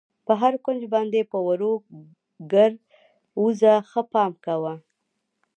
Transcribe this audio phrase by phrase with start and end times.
[0.25, 1.73] پر هر کونج باندې په ورو
[2.53, 2.71] ګر
[3.41, 4.73] وځه، ښه پام کوه.